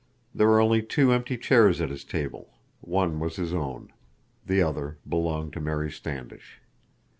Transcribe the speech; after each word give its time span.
There 0.33 0.47
were 0.47 0.59
only 0.59 0.81
two 0.81 1.11
empty 1.13 1.37
chairs 1.37 1.79
at 1.79 1.91
his 1.91 2.03
table. 2.03 2.55
One 2.79 3.19
was 3.19 3.35
his 3.35 3.53
own. 3.53 3.93
The 4.43 4.59
other 4.59 4.97
belonged 5.07 5.53
to 5.53 5.61
Mary 5.61 5.91
Standish. 5.91 6.59